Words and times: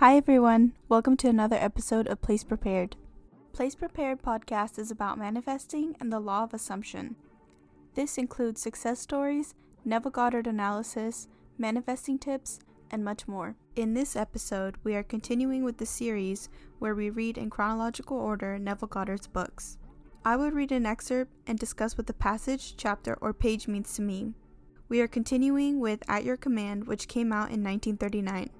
Hi, 0.00 0.18
everyone. 0.18 0.74
Welcome 0.90 1.16
to 1.16 1.28
another 1.28 1.56
episode 1.56 2.06
of 2.06 2.20
Place 2.20 2.44
Prepared. 2.44 2.96
Place 3.54 3.74
Prepared 3.74 4.20
podcast 4.20 4.78
is 4.78 4.90
about 4.90 5.16
manifesting 5.16 5.96
and 5.98 6.12
the 6.12 6.20
law 6.20 6.42
of 6.42 6.52
assumption. 6.52 7.16
This 7.94 8.18
includes 8.18 8.60
success 8.60 9.00
stories, 9.00 9.54
Neville 9.86 10.10
Goddard 10.10 10.46
analysis, 10.46 11.28
manifesting 11.56 12.18
tips, 12.18 12.60
and 12.90 13.06
much 13.06 13.26
more. 13.26 13.56
In 13.74 13.94
this 13.94 14.16
episode, 14.16 14.74
we 14.84 14.94
are 14.94 15.02
continuing 15.02 15.64
with 15.64 15.78
the 15.78 15.86
series 15.86 16.50
where 16.78 16.94
we 16.94 17.08
read 17.08 17.38
in 17.38 17.48
chronological 17.48 18.18
order 18.18 18.58
Neville 18.58 18.88
Goddard's 18.88 19.28
books. 19.28 19.78
I 20.26 20.36
will 20.36 20.50
read 20.50 20.72
an 20.72 20.84
excerpt 20.84 21.32
and 21.46 21.58
discuss 21.58 21.96
what 21.96 22.06
the 22.06 22.12
passage, 22.12 22.76
chapter, 22.76 23.16
or 23.22 23.32
page 23.32 23.66
means 23.66 23.94
to 23.94 24.02
me. 24.02 24.34
We 24.90 25.00
are 25.00 25.08
continuing 25.08 25.80
with 25.80 26.02
At 26.06 26.24
Your 26.24 26.36
Command, 26.36 26.86
which 26.86 27.08
came 27.08 27.32
out 27.32 27.48
in 27.50 27.64
1939. 27.64 28.50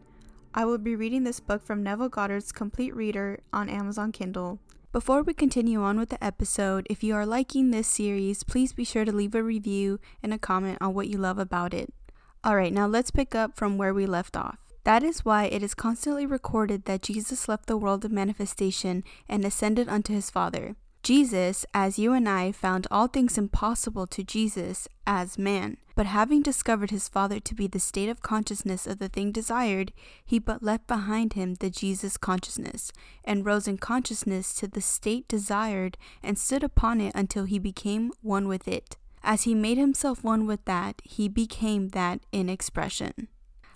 I 0.59 0.65
will 0.65 0.79
be 0.79 0.97
reading 0.97 1.25
this 1.25 1.39
book 1.39 1.63
from 1.63 1.83
Neville 1.83 2.09
Goddard's 2.09 2.51
Complete 2.51 2.97
Reader 2.97 3.41
on 3.53 3.69
Amazon 3.69 4.11
Kindle. 4.11 4.59
Before 4.91 5.23
we 5.23 5.35
continue 5.35 5.83
on 5.83 5.99
with 5.99 6.09
the 6.09 6.25
episode, 6.25 6.87
if 6.89 7.05
you 7.05 7.15
are 7.15 7.27
liking 7.27 7.71
this 7.71 7.87
series, 7.87 8.43
please 8.43 8.73
be 8.73 8.83
sure 8.83 9.05
to 9.05 9.13
leave 9.13 9.35
a 9.35 9.43
review 9.43 10.01
and 10.23 10.33
a 10.33 10.39
comment 10.39 10.79
on 10.81 10.95
what 10.95 11.09
you 11.09 11.19
love 11.19 11.39
about 11.39 11.75
it. 11.75 11.93
Alright, 12.43 12.73
now 12.73 12.87
let's 12.87 13.11
pick 13.11 13.35
up 13.35 13.55
from 13.55 13.77
where 13.77 13.93
we 13.93 14.07
left 14.07 14.35
off. 14.35 14.61
That 14.85 15.03
is 15.03 15.27
why 15.27 15.45
it 15.45 15.63
is 15.63 15.75
constantly 15.75 16.25
recorded 16.25 16.87
that 16.87 17.03
Jesus 17.03 17.51
left 17.51 17.67
the 17.67 17.77
world 17.77 18.07
of 18.07 18.11
manifestation 18.11 19.05
and 19.29 19.45
ascended 19.45 19.91
unto 19.91 20.15
his 20.15 20.31
Father. 20.31 20.75
Jesus, 21.07 21.65
as 21.73 22.01
you 22.01 22.15
and 22.15 22.29
I, 22.29 22.51
found 22.51 22.89
all 22.91 23.07
things 23.07 23.39
impossible 23.39 24.09
to 24.09 24.25
Jesus 24.25 24.89
as 25.07 25.39
man, 25.39 25.77
but 25.95 26.05
having 26.05 26.43
discovered 26.43 26.91
his 26.91 27.09
Father 27.09 27.39
to 27.39 27.55
be 27.55 27.69
the 27.69 27.79
state 27.79 28.09
of 28.09 28.23
consciousness 28.23 28.89
of 28.89 28.99
the 28.99 29.09
thing 29.09 29.31
desired, 29.31 29.93
he 30.25 30.41
but 30.41 30.65
left 30.65 30.89
behind 30.89 31.35
him 31.35 31.55
the 31.55 31.71
Jesus 31.71 32.17
consciousness, 32.17 32.91
and 33.23 33.47
rose 33.47 33.69
in 33.69 33.79
consciousness 33.79 34.53
to 34.55 34.67
the 34.67 34.81
state 34.81 35.29
desired, 35.29 35.97
and 36.25 36.37
stood 36.37 36.65
upon 36.65 37.01
it 37.01 37.13
until 37.15 37.45
he 37.45 37.61
became 37.61 38.11
one 38.21 38.49
with 38.49 38.67
it. 38.67 38.97
As 39.23 39.45
he 39.45 39.55
made 39.55 39.79
himself 39.79 40.25
one 40.25 40.45
with 40.45 40.65
that, 40.65 41.01
he 41.05 41.29
became 41.29 41.91
that 41.91 42.19
in 42.33 42.49
expression. 42.49 43.29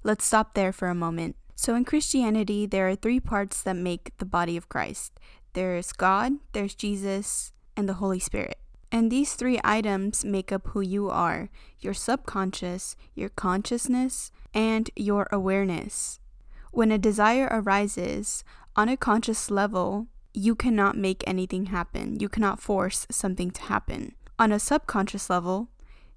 Let's 0.02 0.24
stop 0.24 0.54
there 0.54 0.72
for 0.72 0.88
a 0.88 0.96
moment. 0.96 1.36
So, 1.54 1.74
in 1.74 1.84
Christianity, 1.84 2.64
there 2.64 2.88
are 2.88 2.96
three 2.96 3.20
parts 3.20 3.62
that 3.62 3.76
make 3.76 4.16
the 4.16 4.24
body 4.24 4.56
of 4.56 4.70
Christ 4.70 5.12
there's 5.52 5.92
God, 5.92 6.32
there's 6.52 6.74
Jesus, 6.74 7.52
and 7.76 7.88
the 7.88 7.94
Holy 7.94 8.20
Spirit. 8.20 8.58
And 8.92 9.10
these 9.10 9.34
three 9.34 9.60
items 9.62 10.24
make 10.24 10.50
up 10.50 10.68
who 10.68 10.80
you 10.80 11.08
are 11.10 11.48
your 11.78 11.94
subconscious, 11.94 12.96
your 13.14 13.30
consciousness, 13.30 14.32
and 14.52 14.90
your 14.96 15.28
awareness. 15.32 16.20
When 16.72 16.92
a 16.92 16.98
desire 16.98 17.48
arises 17.50 18.44
on 18.76 18.88
a 18.88 18.96
conscious 18.96 19.50
level, 19.50 20.08
you 20.34 20.54
cannot 20.54 20.96
make 20.96 21.24
anything 21.26 21.66
happen. 21.66 22.20
You 22.20 22.28
cannot 22.28 22.60
force 22.60 23.06
something 23.10 23.50
to 23.52 23.62
happen. 23.62 24.14
On 24.38 24.52
a 24.52 24.58
subconscious 24.58 25.30
level, 25.30 25.68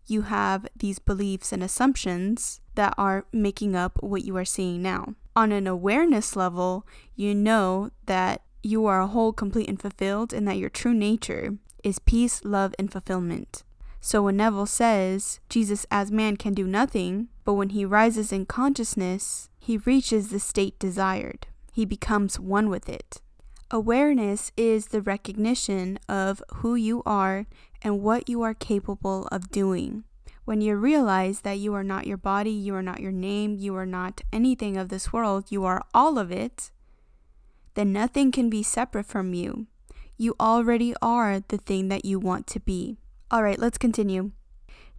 you 0.06 0.23
have 0.23 0.68
these 0.75 1.00
beliefs 1.00 1.52
and 1.52 1.64
assumptions 1.64 2.62
that 2.75 2.94
are 2.97 3.25
making 3.31 3.75
up 3.75 4.02
what 4.02 4.23
you 4.23 4.36
are 4.38 4.45
seeing 4.45 4.81
now. 4.81 5.16
On 5.36 5.52
an 5.52 5.66
awareness 5.66 6.36
level, 6.36 6.86
you 7.16 7.34
know 7.34 7.90
that 8.06 8.42
you 8.64 8.86
are 8.86 9.06
whole, 9.06 9.33
complete, 9.33 9.69
and 9.69 9.80
fulfilled, 9.80 10.33
and 10.33 10.47
that 10.47 10.58
your 10.58 10.69
true 10.69 10.94
nature 10.94 11.58
is 11.83 12.00
peace, 12.00 12.44
love, 12.44 12.73
and 12.80 12.92
fulfillment. 12.92 13.64
So 14.00 14.23
when 14.23 14.38
Neville 14.38 14.66
says 14.66 15.39
Jesus 15.50 15.86
as 15.92 16.11
man 16.11 16.38
can 16.38 16.53
do 16.53 16.66
nothing, 16.66 17.30
but 17.45 17.53
when 17.53 17.69
he 17.69 17.86
rises 17.86 18.31
in 18.31 18.45
consciousness, 18.45 19.50
he 19.59 19.78
reaches 19.78 20.30
the 20.30 20.39
state 20.39 20.78
desired. 20.80 21.47
He 21.72 21.86
becomes 21.86 22.39
one 22.39 22.69
with 22.69 22.89
it. 22.89 23.22
Awareness 23.72 24.52
is 24.58 24.88
the 24.88 25.02
recognition 25.02 26.00
of 26.08 26.44
who 26.56 26.75
you 26.75 27.02
are 27.06 27.47
and 27.81 28.02
what 28.02 28.30
you 28.30 28.41
are 28.41 28.53
capable 28.53 29.28
of 29.31 29.51
doing. 29.51 30.03
When 30.45 30.59
you 30.59 30.75
realize 30.75 31.41
that 31.41 31.59
you 31.59 31.74
are 31.74 31.84
not 31.84 32.06
your 32.06 32.18
body, 32.18 32.51
you 32.51 32.75
are 32.75 32.84
not 32.84 33.00
your 33.00 33.13
name, 33.13 33.56
you 33.56 33.75
are 33.78 33.85
not 33.85 34.22
anything 34.34 34.75
of 34.75 34.90
this 34.90 35.13
world, 35.13 35.45
you 35.50 35.63
are 35.63 35.81
all 35.94 36.19
of 36.19 36.30
it, 36.30 36.72
then 37.75 37.94
nothing 37.94 38.31
can 38.31 38.50
be 38.50 38.63
separate 38.63 39.06
from 39.06 39.34
you. 39.34 39.67
You 40.17 40.35
already 40.39 40.94
are 41.01 41.41
the 41.47 41.57
thing 41.57 41.89
that 41.89 42.06
you 42.06 42.19
want 42.19 42.47
to 42.47 42.59
be. 42.59 42.97
All 43.31 43.44
right, 43.44 43.59
let's 43.59 43.78
continue. 43.78 44.31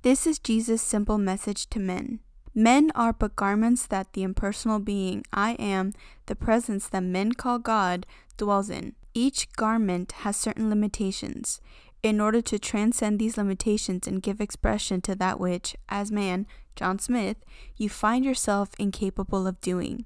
This 0.03 0.27
is 0.27 0.39
Jesus' 0.39 0.83
simple 0.83 1.19
message 1.19 1.69
to 1.71 1.79
men. 1.79 2.21
Men 2.55 2.93
are 2.95 3.13
but 3.13 3.37
garments 3.37 3.87
that 3.87 4.13
the 4.13 4.23
impersonal 4.23 4.79
being, 4.79 5.25
I 5.33 5.53
am, 5.53 5.93
the 6.27 6.37
presence 6.37 6.89
that 6.89 7.03
men 7.03 7.33
call 7.33 7.59
God, 7.59 8.07
dwells 8.37 8.71
in. 8.71 8.95
Each 9.13 9.51
garment 9.53 10.13
has 10.23 10.37
certain 10.37 10.69
limitations. 10.69 11.61
In 12.03 12.21
order 12.21 12.43
to 12.43 12.59
transcend 12.59 13.19
these 13.19 13.39
limitations 13.39 14.07
and 14.07 14.23
give 14.23 14.41
expression 14.41 15.01
to 15.03 15.15
that 15.17 15.41
which, 15.41 15.75
as 15.89 16.13
man, 16.13 16.47
John 16.77 16.99
Smith, 16.99 17.39
you 17.77 17.89
find 17.89 18.25
yourself 18.25 18.71
incapable 18.79 19.47
of 19.47 19.61
doing 19.61 20.05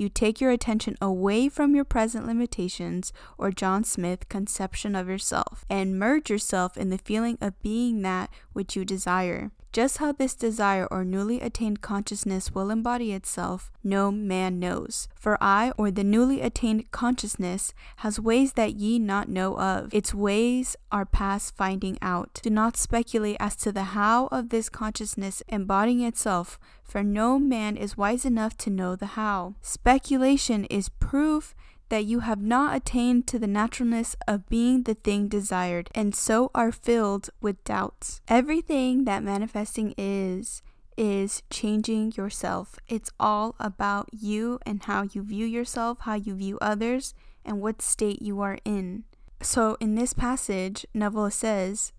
you 0.00 0.08
take 0.08 0.40
your 0.40 0.50
attention 0.50 0.96
away 1.00 1.48
from 1.48 1.74
your 1.74 1.84
present 1.84 2.26
limitations 2.26 3.12
or 3.36 3.50
John 3.50 3.84
Smith 3.84 4.28
conception 4.28 4.94
of 4.94 5.08
yourself 5.08 5.64
and 5.68 5.98
merge 5.98 6.30
yourself 6.30 6.76
in 6.76 6.88
the 6.88 6.98
feeling 6.98 7.36
of 7.40 7.60
being 7.62 8.02
that 8.02 8.30
which 8.54 8.74
you 8.74 8.84
desire. 8.84 9.52
Just 9.72 9.98
how 9.98 10.10
this 10.10 10.34
desire 10.34 10.88
or 10.90 11.04
newly 11.04 11.40
attained 11.40 11.80
consciousness 11.80 12.52
will 12.52 12.70
embody 12.70 13.12
itself, 13.12 13.70
no 13.84 14.10
man 14.10 14.58
knows. 14.58 15.06
For 15.14 15.38
I, 15.40 15.72
or 15.78 15.92
the 15.92 16.02
newly 16.02 16.40
attained 16.40 16.90
consciousness, 16.90 17.72
has 17.98 18.18
ways 18.18 18.54
that 18.54 18.74
ye 18.74 18.98
not 18.98 19.28
know 19.28 19.56
of. 19.56 19.94
Its 19.94 20.12
ways 20.12 20.74
are 20.90 21.06
past 21.06 21.54
finding 21.54 21.98
out. 22.02 22.40
Do 22.42 22.50
not 22.50 22.76
speculate 22.76 23.36
as 23.38 23.54
to 23.56 23.70
the 23.70 23.94
how 23.94 24.26
of 24.32 24.48
this 24.48 24.68
consciousness 24.68 25.40
embodying 25.46 26.00
itself, 26.00 26.58
for 26.82 27.04
no 27.04 27.38
man 27.38 27.76
is 27.76 27.96
wise 27.96 28.24
enough 28.24 28.56
to 28.58 28.70
know 28.70 28.96
the 28.96 29.14
how. 29.14 29.54
Speculation 29.62 30.64
is 30.64 30.88
proof 30.88 31.54
that 31.90 32.04
you 32.04 32.20
have 32.20 32.40
not 32.40 32.74
attained 32.74 33.26
to 33.26 33.38
the 33.38 33.46
naturalness 33.46 34.16
of 34.26 34.48
being 34.48 34.84
the 34.84 34.94
thing 34.94 35.28
desired, 35.28 35.90
and 35.94 36.14
so 36.14 36.50
are 36.54 36.72
filled 36.72 37.30
with 37.40 37.62
doubts. 37.64 38.20
Everything 38.28 39.04
that 39.04 39.22
manifesting 39.22 39.92
is, 39.98 40.62
is 40.96 41.42
changing 41.50 42.12
yourself. 42.12 42.78
It's 42.88 43.10
all 43.20 43.56
about 43.60 44.08
you 44.12 44.58
and 44.64 44.82
how 44.84 45.02
you 45.02 45.22
view 45.22 45.44
yourself, 45.44 45.98
how 46.00 46.14
you 46.14 46.34
view 46.34 46.58
others, 46.60 47.14
and 47.44 47.60
what 47.60 47.82
state 47.82 48.22
you 48.22 48.40
are 48.40 48.58
in. 48.64 49.04
So, 49.42 49.76
in 49.80 49.94
this 49.94 50.12
passage, 50.12 50.86
Neville 50.94 51.30
says, 51.30 51.92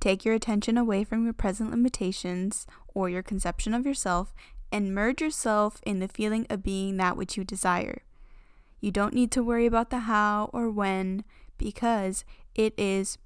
Take 0.00 0.24
your 0.24 0.34
attention 0.34 0.78
away 0.78 1.04
from 1.04 1.24
your 1.24 1.32
present 1.32 1.70
limitations 1.70 2.66
or 2.94 3.08
your 3.08 3.22
conception 3.22 3.74
of 3.74 3.86
yourself 3.86 4.32
and 4.70 4.94
merge 4.94 5.20
yourself 5.20 5.80
in 5.84 6.00
the 6.00 6.08
feeling 6.08 6.46
of 6.48 6.62
being 6.62 6.96
that 6.96 7.16
which 7.16 7.36
you 7.36 7.44
desire. 7.44 8.02
You 8.84 8.90
don't 8.90 9.14
need 9.14 9.30
to 9.30 9.42
worry 9.42 9.64
about 9.64 9.88
the 9.88 10.00
how 10.00 10.50
or 10.52 10.68
when 10.68 11.24
because 11.56 12.22
it 12.54 12.74
is 12.76 13.16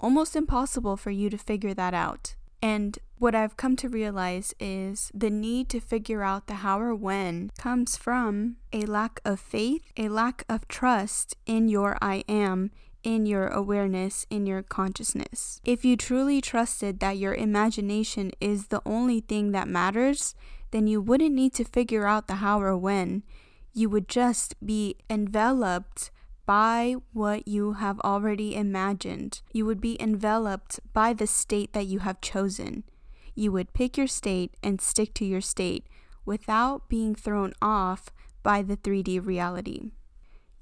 almost 0.00 0.34
impossible 0.34 0.96
for 0.96 1.12
you 1.12 1.30
to 1.30 1.38
figure 1.38 1.74
that 1.74 1.94
out. 1.94 2.34
And 2.60 2.98
what 3.16 3.32
I've 3.32 3.56
come 3.56 3.76
to 3.76 3.88
realize 3.88 4.52
is 4.58 5.12
the 5.14 5.30
need 5.30 5.68
to 5.68 5.78
figure 5.78 6.24
out 6.24 6.48
the 6.48 6.54
how 6.54 6.80
or 6.80 6.92
when 6.92 7.52
comes 7.56 7.96
from 7.96 8.56
a 8.72 8.80
lack 8.80 9.20
of 9.24 9.38
faith, 9.38 9.92
a 9.96 10.08
lack 10.08 10.42
of 10.48 10.66
trust 10.66 11.36
in 11.46 11.68
your 11.68 11.96
I 12.02 12.24
am, 12.28 12.72
in 13.04 13.26
your 13.26 13.46
awareness, 13.46 14.26
in 14.28 14.44
your 14.44 14.64
consciousness. 14.64 15.60
If 15.64 15.84
you 15.84 15.96
truly 15.96 16.40
trusted 16.40 16.98
that 16.98 17.16
your 17.16 17.36
imagination 17.36 18.32
is 18.40 18.66
the 18.66 18.82
only 18.84 19.20
thing 19.20 19.52
that 19.52 19.68
matters, 19.68 20.34
then 20.72 20.88
you 20.88 21.00
wouldn't 21.00 21.32
need 21.32 21.54
to 21.54 21.64
figure 21.64 22.08
out 22.08 22.26
the 22.26 22.36
how 22.36 22.60
or 22.60 22.76
when 22.76 23.22
you 23.76 23.90
would 23.90 24.08
just 24.08 24.54
be 24.64 24.96
enveloped 25.10 26.10
by 26.46 26.94
what 27.12 27.46
you 27.46 27.74
have 27.74 28.00
already 28.00 28.56
imagined. 28.56 29.42
You 29.52 29.66
would 29.66 29.82
be 29.82 30.00
enveloped 30.00 30.80
by 30.94 31.12
the 31.12 31.26
state 31.26 31.74
that 31.74 31.86
you 31.86 31.98
have 31.98 32.22
chosen. 32.22 32.84
You 33.34 33.52
would 33.52 33.74
pick 33.74 33.98
your 33.98 34.06
state 34.06 34.56
and 34.62 34.80
stick 34.80 35.12
to 35.14 35.26
your 35.26 35.42
state 35.42 35.86
without 36.24 36.88
being 36.88 37.14
thrown 37.14 37.52
off 37.60 38.06
by 38.42 38.62
the 38.62 38.78
3D 38.78 39.24
reality. 39.26 39.90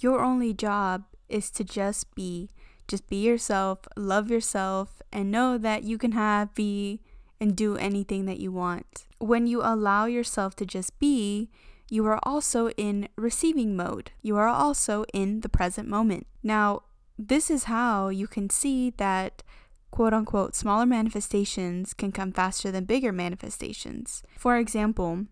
Your 0.00 0.24
only 0.24 0.52
job 0.52 1.04
is 1.28 1.52
to 1.52 1.62
just 1.62 2.12
be. 2.16 2.50
Just 2.88 3.08
be 3.08 3.24
yourself, 3.24 3.78
love 3.96 4.28
yourself, 4.28 5.00
and 5.12 5.30
know 5.30 5.56
that 5.56 5.84
you 5.84 5.98
can 5.98 6.12
have, 6.12 6.52
be, 6.56 7.00
and 7.40 7.54
do 7.54 7.76
anything 7.76 8.26
that 8.26 8.40
you 8.40 8.50
want. 8.50 9.06
When 9.18 9.46
you 9.46 9.62
allow 9.62 10.06
yourself 10.06 10.56
to 10.56 10.66
just 10.66 10.98
be, 10.98 11.48
you 11.90 12.06
are 12.06 12.18
also 12.22 12.70
in 12.70 13.08
receiving 13.16 13.76
mode. 13.76 14.10
You 14.22 14.36
are 14.36 14.48
also 14.48 15.04
in 15.12 15.40
the 15.40 15.48
present 15.48 15.88
moment. 15.88 16.26
Now, 16.42 16.82
this 17.18 17.50
is 17.50 17.64
how 17.64 18.08
you 18.08 18.26
can 18.26 18.50
see 18.50 18.90
that 18.96 19.42
quote 19.90 20.12
unquote 20.12 20.56
smaller 20.56 20.86
manifestations 20.86 21.94
can 21.94 22.10
come 22.10 22.32
faster 22.32 22.70
than 22.72 22.84
bigger 22.84 23.12
manifestations. 23.12 24.22
For 24.36 24.56
example, 24.56 25.26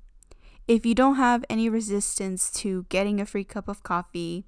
if 0.69 0.87
you 0.87 0.95
don't 0.95 1.17
have 1.17 1.45
any 1.51 1.69
resistance 1.69 2.51
to 2.53 2.87
getting 2.89 3.21
a 3.21 3.27
free 3.27 3.45
cup 3.45 3.67
of 3.67 3.83
coffee 3.83 4.45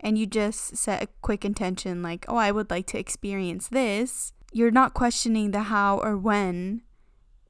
and 0.00 0.16
you 0.16 0.26
just 0.26 0.76
set 0.76 1.02
a 1.02 1.08
quick 1.20 1.44
intention 1.44 2.02
like, 2.02 2.24
oh, 2.28 2.36
I 2.36 2.50
would 2.50 2.70
like 2.70 2.86
to 2.88 2.98
experience 2.98 3.68
this, 3.68 4.32
you're 4.52 4.70
not 4.70 4.94
questioning 4.94 5.50
the 5.50 5.64
how 5.64 5.98
or 5.98 6.16
when 6.16 6.82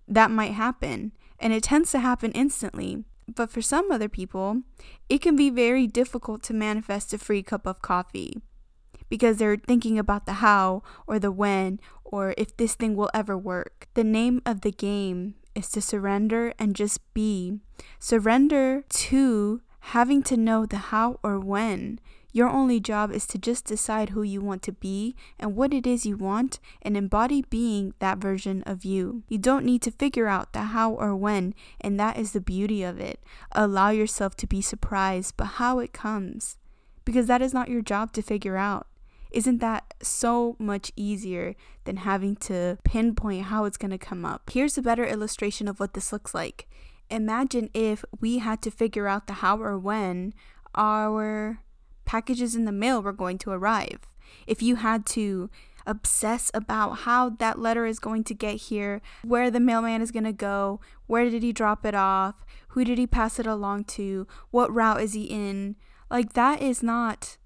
that 0.09 0.31
might 0.31 0.53
happen. 0.53 1.13
And 1.39 1.53
it 1.53 1.63
tends 1.63 1.93
to 1.93 2.01
happen 2.01 2.33
instantly. 2.33 3.05
But 3.35 3.51
for 3.51 3.61
some 3.61 3.91
other 3.91 4.09
people, 4.09 4.63
it 5.09 5.21
can 5.21 5.37
be 5.37 5.51
very 5.51 5.87
difficult 5.87 6.43
to 6.45 6.55
manifest 6.55 7.13
a 7.13 7.19
free 7.19 7.43
cup 7.43 7.67
of 7.67 7.83
coffee 7.83 8.41
because 9.09 9.37
they're 9.37 9.57
thinking 9.57 9.99
about 9.99 10.27
the 10.27 10.35
how 10.35 10.83
or 11.07 11.19
the 11.19 11.33
when 11.33 11.81
or 12.05 12.35
if 12.39 12.57
this 12.57 12.75
thing 12.75 12.97
will 12.97 13.11
ever 13.13 13.37
work. 13.37 13.89
The 13.95 14.05
name 14.05 14.41
of 14.47 14.63
the 14.63 14.73
game 14.73 15.35
is 15.55 15.69
to 15.71 15.81
surrender 15.81 16.55
and 16.59 16.75
just 16.75 17.01
be. 17.15 17.59
Surrender 17.99 18.85
to 18.89 19.61
having 19.81 20.23
to 20.25 20.37
know 20.37 20.67
the 20.67 20.79
how 20.93 21.21
or 21.23 21.39
when. 21.39 22.01
Your 22.39 22.51
only 22.51 22.79
job 22.79 23.11
is 23.11 23.27
to 23.27 23.37
just 23.37 23.65
decide 23.65 24.11
who 24.11 24.23
you 24.23 24.41
want 24.41 24.63
to 24.63 24.71
be 24.71 25.17
and 25.41 25.57
what 25.57 25.75
it 25.75 25.89
is 25.89 26.07
you 26.07 26.17
want 26.17 26.61
and 26.81 26.97
embody 26.97 27.43
being 27.43 27.95
that 27.99 28.19
version 28.19 28.63
of 28.63 28.85
you. 28.85 29.25
You 29.27 29.39
don't 29.39 29.65
need 29.65 29.83
to 29.83 29.91
figure 29.91 30.29
out 30.29 30.53
the 30.53 30.61
how 30.71 30.93
or 30.93 31.17
when, 31.17 31.53
and 31.81 31.99
that 31.99 32.17
is 32.17 32.31
the 32.31 32.41
beauty 32.41 32.85
of 32.85 33.01
it. 33.01 33.25
Allow 33.51 33.91
yourself 33.91 34.37
to 34.37 34.47
be 34.47 34.63
surprised 34.63 35.37
by 35.37 35.47
how 35.47 35.81
it 35.81 35.93
comes 35.93 36.59
because 37.05 37.27
that 37.27 37.43
is 37.43 37.53
not 37.53 37.71
your 37.71 37.83
job 37.83 38.13
to 38.13 38.23
figure 38.23 38.57
out. 38.57 38.87
Isn't 39.33 39.59
that 39.59 39.95
so 40.01 40.55
much 40.61 40.93
easier 40.95 41.57
than 41.87 41.97
having 41.97 42.37
to 42.37 42.79
pinpoint 42.85 43.47
how 43.47 43.65
it's 43.65 43.77
going 43.77 43.91
to 43.91 43.99
come 43.99 44.25
up? 44.25 44.49
Here's 44.53 44.79
a 44.79 44.83
better 44.83 45.05
illustration 45.05 45.67
of 45.67 45.81
what 45.81 45.95
this 45.95 46.13
looks 46.13 46.35
like. 46.35 46.69
Imagine 47.11 47.69
if 47.75 48.05
we 48.21 48.39
had 48.39 48.63
to 48.63 48.71
figure 48.71 49.09
out 49.09 49.27
the 49.27 49.43
how 49.43 49.61
or 49.61 49.77
when 49.77 50.35
our 50.77 51.63
packages 52.09 52.57
in 52.57 52.65
the 52.65 52.73
mail 52.73 53.03
were 53.03 53.13
going 53.13 53.39
to 53.39 53.51
arrive. 53.51 54.01
If 54.47 54.63
you 54.63 54.77
had 54.77 55.07
to 55.07 55.51
obsess 55.87 56.51
about 56.55 57.01
how 57.01 57.31
that 57.31 57.59
letter 57.59 57.87
is 57.87 57.99
going 57.99 58.25
to 58.25 58.35
get 58.35 58.57
here, 58.57 59.01
where 59.23 59.51
the 59.51 59.61
mailman 59.61 60.03
is 60.03 60.11
going 60.11 60.25
to 60.25 60.33
go, 60.33 60.81
where 61.07 61.31
did 61.31 61.43
he 61.43 61.53
drop 61.53 61.87
it 61.87 61.95
off, 61.95 62.45
who 62.69 62.85
did 62.85 62.99
he 62.99 63.07
pass 63.07 63.39
it 63.39 63.47
along 63.47 63.85
to, 63.85 64.27
what 64.51 64.75
route 64.75 65.01
is 65.01 65.15
he 65.15 65.25
in, 65.25 65.77
like 66.11 66.35
that 66.35 66.61
is 66.61 66.83
not 66.83 67.38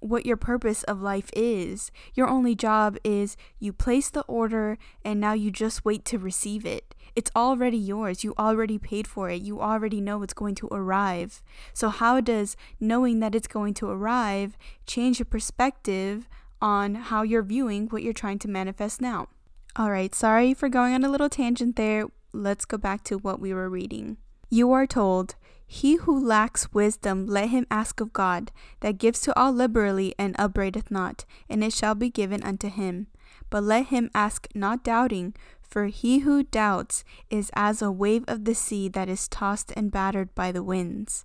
what 0.00 0.26
your 0.26 0.36
purpose 0.36 0.82
of 0.84 1.00
life 1.00 1.30
is. 1.34 1.90
Your 2.14 2.28
only 2.28 2.54
job 2.54 2.96
is 3.04 3.36
you 3.58 3.72
place 3.72 4.10
the 4.10 4.22
order 4.22 4.78
and 5.04 5.20
now 5.20 5.34
you 5.34 5.50
just 5.50 5.84
wait 5.84 6.04
to 6.06 6.18
receive 6.18 6.66
it. 6.66 6.94
It's 7.14 7.30
already 7.36 7.76
yours. 7.76 8.24
You 8.24 8.34
already 8.38 8.78
paid 8.78 9.06
for 9.06 9.30
it. 9.30 9.42
You 9.42 9.60
already 9.60 10.00
know 10.00 10.22
it's 10.22 10.34
going 10.34 10.54
to 10.56 10.68
arrive. 10.70 11.42
So, 11.72 11.88
how 11.88 12.20
does 12.20 12.56
knowing 12.78 13.20
that 13.20 13.34
it's 13.34 13.48
going 13.48 13.74
to 13.74 13.90
arrive 13.90 14.56
change 14.86 15.18
your 15.18 15.26
perspective 15.26 16.28
on 16.62 16.94
how 16.94 17.22
you're 17.22 17.42
viewing 17.42 17.88
what 17.88 18.02
you're 18.02 18.12
trying 18.12 18.38
to 18.40 18.48
manifest 18.48 19.00
now? 19.00 19.28
All 19.76 19.90
right, 19.90 20.14
sorry 20.14 20.54
for 20.54 20.68
going 20.68 20.94
on 20.94 21.04
a 21.04 21.08
little 21.08 21.28
tangent 21.28 21.76
there. 21.76 22.06
Let's 22.32 22.64
go 22.64 22.76
back 22.76 23.02
to 23.04 23.18
what 23.18 23.40
we 23.40 23.52
were 23.52 23.68
reading. 23.68 24.16
You 24.48 24.72
are 24.72 24.86
told, 24.86 25.36
he 25.72 25.94
who 25.94 26.18
lacks 26.18 26.72
wisdom, 26.72 27.26
let 27.26 27.50
him 27.50 27.64
ask 27.70 28.00
of 28.00 28.12
God, 28.12 28.50
that 28.80 28.98
gives 28.98 29.20
to 29.20 29.38
all 29.38 29.52
liberally 29.52 30.16
and 30.18 30.34
upbraideth 30.36 30.90
not, 30.90 31.24
and 31.48 31.62
it 31.62 31.72
shall 31.72 31.94
be 31.94 32.10
given 32.10 32.42
unto 32.42 32.68
him. 32.68 33.06
But 33.50 33.62
let 33.62 33.86
him 33.86 34.10
ask 34.12 34.48
not 34.52 34.82
doubting, 34.82 35.32
for 35.62 35.86
he 35.86 36.18
who 36.18 36.42
doubts 36.42 37.04
is 37.30 37.52
as 37.54 37.80
a 37.80 37.92
wave 37.92 38.24
of 38.26 38.46
the 38.46 38.54
sea 38.54 38.88
that 38.88 39.08
is 39.08 39.28
tossed 39.28 39.72
and 39.76 39.92
battered 39.92 40.34
by 40.34 40.50
the 40.50 40.64
winds. 40.64 41.24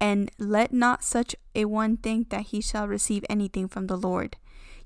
And 0.00 0.32
let 0.36 0.72
not 0.72 1.04
such 1.04 1.36
a 1.54 1.66
one 1.66 1.96
think 1.96 2.30
that 2.30 2.46
he 2.46 2.60
shall 2.60 2.88
receive 2.88 3.24
anything 3.30 3.68
from 3.68 3.86
the 3.86 3.96
Lord. 3.96 4.36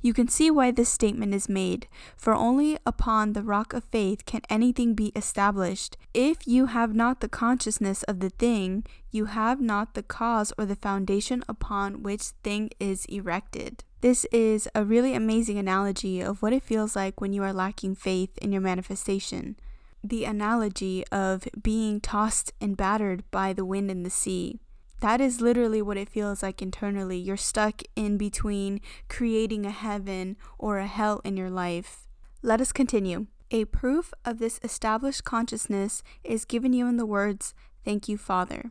You 0.03 0.15
can 0.15 0.29
see 0.29 0.51
why 0.51 0.71
this 0.71 0.89
statement 0.89 1.35
is 1.35 1.49
made, 1.49 1.87
for 2.17 2.35
only 2.35 2.79
upon 2.87 3.33
the 3.33 3.43
rock 3.43 3.75
of 3.75 3.85
faith 3.85 4.25
can 4.25 4.41
anything 4.49 4.95
be 4.95 5.13
established. 5.15 5.97
If 6.15 6.47
you 6.47 6.67
have 6.67 6.95
not 6.95 7.21
the 7.21 7.29
consciousness 7.29 8.03
of 8.05 8.21
the 8.21 8.31
thing, 8.31 8.85
you 9.11 9.27
have 9.27 9.61
not 9.61 9.93
the 9.93 10.03
cause 10.03 10.53
or 10.57 10.65
the 10.65 10.77
foundation 10.77 11.45
upon 11.49 12.03
which 12.03 12.23
thing 12.43 12.71
is 12.81 13.05
erected. 13.07 13.85
This 14.01 14.25
is 14.33 14.67
a 14.75 14.85
really 14.85 15.15
amazing 15.15 15.59
analogy 15.59 16.23
of 16.23 16.41
what 16.41 16.55
it 16.55 16.63
feels 16.63 16.97
like 16.97 17.21
when 17.21 17.35
you 17.35 17.43
are 17.43 17.53
lacking 17.53 17.97
faith 17.97 18.39
in 18.39 18.53
your 18.53 18.63
manifestation. 18.63 19.57
The 20.03 20.25
analogy 20.25 21.07
of 21.09 21.47
being 21.61 22.01
tossed 22.01 22.55
and 22.59 22.75
battered 22.75 23.23
by 23.31 23.53
the 23.53 23.67
wind 23.67 23.91
and 23.91 24.07
the 24.07 24.11
sea. 24.11 24.61
That 25.01 25.21
is 25.21 25.41
literally 25.41 25.81
what 25.81 25.97
it 25.97 26.11
feels 26.11 26.43
like 26.43 26.61
internally. 26.61 27.17
You're 27.19 27.37
stuck 27.37 27.83
in 27.97 28.19
between 28.19 28.81
creating 29.09 29.65
a 29.65 29.71
heaven 29.71 30.37
or 30.59 30.79
a 30.79 30.87
hell 30.87 31.21
in 31.25 31.37
your 31.37 31.51
life. 31.51 32.07
Let 32.43 32.61
us 32.61 32.73
continue. 32.73 33.27
A 33.51 33.65
proof 33.65 34.13
of 34.25 34.39
this 34.39 34.61
established 34.63 35.25
consciousness 35.25 36.03
is 36.23 36.45
given 36.45 36.73
you 36.73 36.87
in 36.87 36.99
the 36.99 37.07
words, 37.07 37.55
Thank 37.85 38.09
you, 38.09 38.19
Father. 38.19 38.71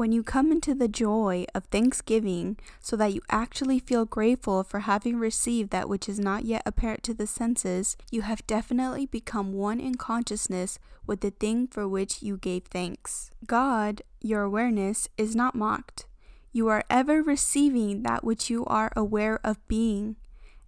When 0.00 0.12
you 0.12 0.22
come 0.22 0.50
into 0.50 0.74
the 0.74 0.88
joy 0.88 1.44
of 1.54 1.66
thanksgiving, 1.66 2.56
so 2.80 2.96
that 2.96 3.12
you 3.12 3.20
actually 3.28 3.78
feel 3.78 4.06
grateful 4.06 4.64
for 4.64 4.78
having 4.78 5.18
received 5.18 5.68
that 5.72 5.90
which 5.90 6.08
is 6.08 6.18
not 6.18 6.46
yet 6.46 6.62
apparent 6.64 7.02
to 7.02 7.12
the 7.12 7.26
senses, 7.26 7.98
you 8.10 8.22
have 8.22 8.46
definitely 8.46 9.04
become 9.04 9.52
one 9.52 9.78
in 9.78 9.96
consciousness 9.96 10.78
with 11.06 11.20
the 11.20 11.32
thing 11.32 11.66
for 11.66 11.86
which 11.86 12.22
you 12.22 12.38
gave 12.38 12.64
thanks. 12.64 13.30
God, 13.44 14.00
your 14.22 14.40
awareness, 14.40 15.06
is 15.18 15.36
not 15.36 15.54
mocked. 15.54 16.06
You 16.50 16.68
are 16.68 16.84
ever 16.88 17.22
receiving 17.22 18.02
that 18.02 18.24
which 18.24 18.48
you 18.48 18.64
are 18.64 18.94
aware 18.96 19.38
of 19.44 19.68
being, 19.68 20.16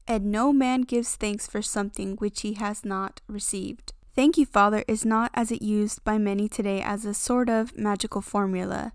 and 0.06 0.26
no 0.26 0.52
man 0.52 0.82
gives 0.82 1.17
thanks 1.17 1.46
for 1.46 1.62
something 1.62 2.17
which 2.17 2.43
he 2.43 2.52
has 2.52 2.84
not 2.84 3.23
received. 3.26 3.94
Thank 4.14 4.37
you, 4.37 4.44
Father, 4.44 4.84
is 4.87 5.06
not 5.06 5.31
as 5.32 5.50
it 5.50 5.62
used 5.62 6.05
by 6.05 6.19
many 6.19 6.50
today 6.50 6.82
as 6.82 7.06
a 7.06 7.14
sort 7.14 7.49
of 7.49 7.79
magical 7.79 8.20
formula. 8.20 8.93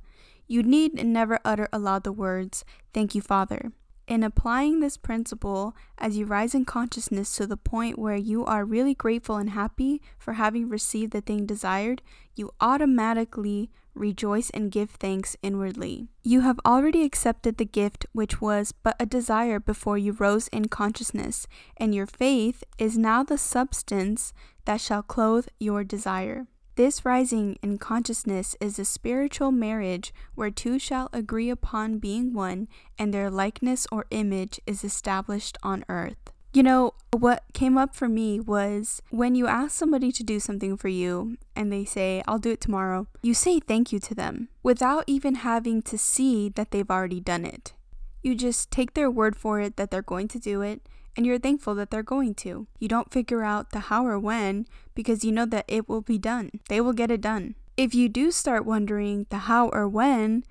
You 0.47 0.63
need 0.63 0.93
never 1.05 1.39
utter 1.43 1.67
aloud 1.73 2.03
the 2.03 2.11
words, 2.11 2.63
Thank 2.93 3.13
you, 3.13 3.21
Father. 3.21 3.71
In 4.07 4.23
applying 4.23 4.79
this 4.79 4.95
principle, 4.95 5.75
as 5.97 6.17
you 6.17 6.25
rise 6.25 6.55
in 6.55 6.63
consciousness 6.63 7.35
to 7.35 7.45
the 7.45 7.57
point 7.57 7.99
where 7.99 8.15
you 8.15 8.45
are 8.45 8.63
really 8.63 8.95
grateful 8.95 9.35
and 9.35 9.49
happy 9.49 10.01
for 10.17 10.33
having 10.33 10.69
received 10.69 11.11
the 11.11 11.19
thing 11.19 11.45
desired, 11.45 12.01
you 12.33 12.51
automatically 12.61 13.69
rejoice 13.93 14.49
and 14.51 14.71
give 14.71 14.91
thanks 14.91 15.35
inwardly. 15.43 16.07
You 16.23 16.41
have 16.41 16.59
already 16.65 17.03
accepted 17.03 17.57
the 17.57 17.65
gift 17.65 18.05
which 18.13 18.39
was 18.39 18.71
but 18.71 18.95
a 18.97 19.05
desire 19.05 19.59
before 19.59 19.97
you 19.97 20.13
rose 20.13 20.47
in 20.49 20.69
consciousness, 20.69 21.45
and 21.75 21.93
your 21.93 22.07
faith 22.07 22.63
is 22.77 22.97
now 22.97 23.23
the 23.23 23.37
substance 23.37 24.31
that 24.63 24.79
shall 24.79 25.03
clothe 25.03 25.47
your 25.59 25.83
desire. 25.83 26.47
This 26.77 27.03
rising 27.03 27.57
in 27.63 27.79
consciousness 27.79 28.55
is 28.61 28.77
a 28.77 28.85
spiritual 28.85 29.51
marriage 29.51 30.13
where 30.35 30.51
two 30.51 30.77
shall 30.77 31.09
agree 31.11 31.49
upon 31.49 31.97
being 31.97 32.33
one, 32.33 32.67
and 32.99 33.11
their 33.11 33.31
likeness 33.31 33.87
or 33.91 34.05
image 34.11 34.61
is 34.67 34.83
established 34.83 35.57
on 35.63 35.83
earth. 35.89 36.31
You 36.53 36.61
know, 36.61 36.93
what 37.17 37.45
came 37.55 37.79
up 37.79 37.95
for 37.95 38.07
me 38.07 38.39
was 38.39 39.01
when 39.09 39.33
you 39.33 39.47
ask 39.47 39.71
somebody 39.71 40.11
to 40.11 40.23
do 40.23 40.39
something 40.39 40.77
for 40.77 40.87
you 40.87 41.39
and 41.55 41.73
they 41.73 41.83
say, 41.83 42.21
I'll 42.27 42.37
do 42.37 42.51
it 42.51 42.61
tomorrow, 42.61 43.07
you 43.23 43.33
say 43.33 43.59
thank 43.59 43.91
you 43.91 43.97
to 43.97 44.13
them 44.13 44.49
without 44.61 45.03
even 45.07 45.33
having 45.33 45.81
to 45.81 45.97
see 45.97 46.49
that 46.49 46.69
they've 46.69 46.91
already 46.91 47.19
done 47.19 47.43
it. 47.43 47.73
You 48.21 48.35
just 48.35 48.69
take 48.69 48.93
their 48.93 49.09
word 49.09 49.35
for 49.35 49.59
it 49.59 49.77
that 49.77 49.89
they're 49.89 50.03
going 50.03 50.27
to 50.27 50.37
do 50.37 50.61
it 50.61 50.87
and 51.17 51.25
you're 51.25 51.39
thankful 51.39 51.73
that 51.73 51.89
they're 51.89 52.03
going 52.03 52.35
to. 52.35 52.67
You 52.77 52.87
don't 52.87 53.11
figure 53.11 53.43
out 53.43 53.71
the 53.71 53.79
how 53.79 54.05
or 54.05 54.19
when 54.19 54.67
because 54.97 55.23
you 55.23 55.31
know 55.31 55.45
that 55.45 55.63
it 55.67 55.87
will 55.87 56.01
be 56.01 56.17
done. 56.17 56.49
They 56.69 56.81
will 56.81 56.91
get 56.91 57.11
it 57.11 57.21
done. 57.21 57.53
If 57.77 57.93
you 57.93 58.09
do 58.09 58.31
start 58.31 58.65
wondering 58.65 59.27
the 59.29 59.45
how 59.45 59.69
or 59.69 59.87
when, 59.87 60.43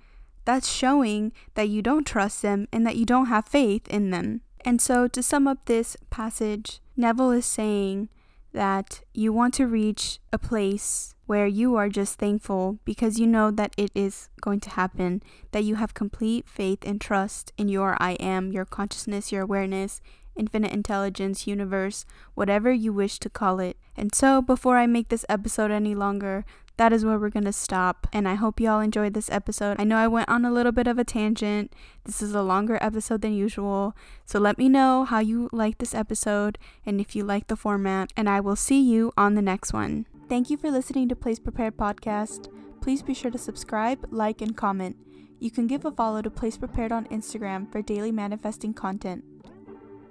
that's 0.45 0.71
showing 0.71 1.33
that 1.55 1.69
you 1.69 1.83
don't 1.83 2.07
trust 2.07 2.43
them 2.43 2.69
and 2.73 2.87
that 2.87 2.95
you 2.95 3.05
don't 3.05 3.27
have 3.27 3.49
faith 3.49 3.89
in 3.89 4.11
them. 4.11 4.43
And 4.65 4.81
so, 4.81 5.09
to 5.09 5.21
sum 5.21 5.49
up 5.49 5.65
this 5.65 5.97
passage, 6.11 6.81
Neville 6.97 7.33
is 7.33 7.45
saying 7.45 8.09
that 8.53 9.01
you 9.13 9.33
want 9.33 9.53
to 9.55 9.67
reach 9.67 10.21
a 10.33 10.39
place 10.39 11.17
where 11.27 11.49
you 11.49 11.75
are 11.75 11.89
just 11.89 12.17
thankful 12.17 12.79
because 12.85 13.19
you 13.19 13.27
know 13.27 13.51
that 13.51 13.75
it 13.77 13.91
is 13.97 14.29
going 14.41 14.61
to 14.61 14.71
happen, 14.71 15.25
that 15.51 15.65
you 15.65 15.75
have 15.75 15.93
complete 15.93 16.49
faith 16.49 16.79
and 16.87 17.01
trust 17.01 17.53
in 17.59 17.69
your 17.69 17.97
I 17.99 18.13
am, 18.13 18.53
your 18.53 18.65
consciousness, 18.65 19.33
your 19.33 19.43
awareness, 19.43 20.01
infinite 20.37 20.73
intelligence, 20.73 21.47
universe, 21.47 22.05
whatever 22.35 22.73
you 22.73 22.93
wish 22.93 23.19
to 23.21 23.31
call 23.31 23.61
it. 23.61 23.77
And 23.97 24.15
so, 24.15 24.43
before 24.43 24.77
I 24.77 24.87
make 24.87 25.09
this 25.09 25.25
episode 25.29 25.71
any 25.71 25.95
longer, 25.95 26.45
that 26.77 26.93
is 26.93 27.05
where 27.05 27.19
we're 27.19 27.31
going 27.31 27.45
to 27.45 27.53
stop. 27.53 28.07
And 28.13 28.29
I 28.29 28.35
hope 28.35 28.61
you 28.61 28.69
all 28.69 28.81
enjoyed 28.81 29.15
this 29.15 29.31
episode. 29.31 29.81
I 29.81 29.85
know 29.85 29.97
I 29.97 30.09
went 30.09 30.29
on 30.29 30.45
a 30.45 30.53
little 30.53 30.73
bit 30.73 30.87
of 30.87 30.99
a 30.99 31.05
tangent. 31.05 31.73
This 32.05 32.21
is 32.21 32.35
a 32.35 32.43
longer 32.43 32.79
episode 32.81 33.23
than 33.23 33.33
usual. 33.33 33.97
So 34.25 34.39
let 34.39 34.59
me 34.59 34.69
know 34.69 35.05
how 35.05 35.21
you 35.21 35.49
like 35.53 35.79
this 35.79 35.95
episode 35.95 36.59
and 36.85 37.01
if 37.01 37.17
you 37.17 37.25
like 37.25 37.47
the 37.47 37.57
format. 37.57 38.13
And 38.17 38.29
I 38.29 38.41
will 38.41 38.57
see 38.57 38.81
you 38.81 39.13
on 39.17 39.35
the 39.35 39.43
next 39.43 39.73
one. 39.73 40.07
Thank 40.29 40.51
you 40.51 40.57
for 40.57 40.71
listening 40.71 41.09
to 41.09 41.17
Place 41.17 41.39
Prepared 41.39 41.77
Podcast. 41.77 42.49
Please 42.81 43.03
be 43.03 43.15
sure 43.15 43.31
to 43.31 43.39
subscribe, 43.39 44.07
like, 44.11 44.41
and 44.41 44.57
comment. 44.57 44.97
You 45.39 45.51
can 45.51 45.67
give 45.67 45.85
a 45.85 45.91
follow 45.91 46.23
to 46.23 46.31
Place 46.31 46.57
Prepared 46.57 46.93
on 46.93 47.07
Instagram 47.07 47.71
for 47.71 47.83
daily 47.83 48.13
manifesting 48.13 48.75
content. 48.75 49.25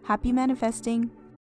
Happy 0.06 0.32
manifesting! 0.32 1.10